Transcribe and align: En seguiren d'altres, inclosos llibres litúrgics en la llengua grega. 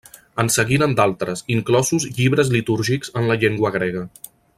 En 0.43 0.47
seguiren 0.53 0.95
d'altres, 0.99 1.43
inclosos 1.57 2.07
llibres 2.15 2.49
litúrgics 2.57 3.13
en 3.21 3.29
la 3.33 3.37
llengua 3.45 3.73
grega. 3.77 4.03